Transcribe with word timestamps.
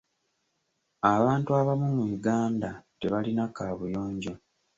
Abantu 1.13 1.49
abamu 1.59 1.87
mu 1.95 2.03
Uganda 2.17 2.69
tebalina 2.99 3.43
kaabuyonjo. 3.55 4.33